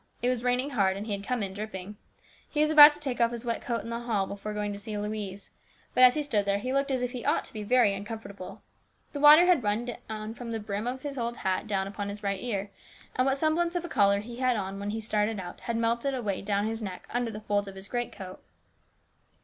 It 0.23 0.29
was 0.29 0.43
raining 0.43 0.71
hard 0.71 0.97
and 0.97 1.05
he 1.05 1.11
had 1.11 1.23
come 1.23 1.43
in 1.43 1.53
dripping. 1.53 1.95
He 2.49 2.61
was 2.61 2.71
about 2.71 2.91
to 2.93 2.99
take 2.99 3.21
off 3.21 3.29
his 3.29 3.45
wet 3.45 3.61
coat 3.61 3.83
in 3.83 3.91
the 3.91 3.99
hall 3.99 4.25
before 4.25 4.51
going 4.51 4.73
to 4.73 4.79
see 4.79 4.97
Louise, 4.97 5.51
but 5.93 6.03
as 6.03 6.15
he 6.15 6.23
stood 6.23 6.43
there 6.45 6.57
he 6.57 6.73
looked 6.73 6.89
as 6.89 7.03
if 7.03 7.11
he 7.11 7.23
ought 7.23 7.45
to 7.45 7.53
be 7.53 7.61
very 7.61 7.93
uncomfortable. 7.93 8.63
The 9.13 9.19
water 9.19 9.45
had 9.45 9.61
run 9.61 10.33
from 10.33 10.51
the 10.51 10.59
brim 10.59 10.87
of 10.87 11.03
his 11.03 11.19
old 11.19 11.37
hat 11.37 11.67
down 11.67 11.85
upon 11.85 12.09
his 12.09 12.23
right 12.23 12.41
ear, 12.41 12.71
and 13.15 13.27
what 13.27 13.37
semblance 13.37 13.75
of 13.75 13.85
a 13.85 13.89
collar 13.89 14.21
he 14.21 14.37
had 14.37 14.57
on 14.57 14.79
when 14.79 14.89
he 14.89 14.99
started 14.99 15.39
out 15.39 15.59
308 15.59 15.59
HIS 15.59 15.59
BROTHER'S 15.59 15.75
KEEPER 15.75 15.77
had 15.77 15.81
melted 15.81 16.15
away 16.15 16.41
down 16.41 16.65
his 16.65 16.81
neck 16.81 17.07
under 17.11 17.29
the 17.29 17.41
folds 17.41 17.67
of 17.67 17.75
his 17.75 17.87
greatcoat. 17.87 18.41